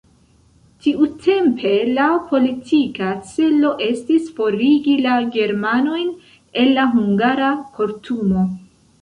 Tiutempe 0.83 1.73
la 1.97 2.07
politika 2.31 3.09
celo 3.33 3.75
estis 3.89 4.31
forigi 4.39 4.97
la 5.05 5.19
germanojn 5.37 6.11
el 6.65 6.75
la 6.81 6.89
hungara 6.97 7.53
kortumo. 7.79 8.49